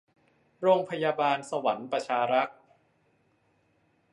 [0.61, 2.57] โรงพยาบาลสวรรค์ประชารักษ์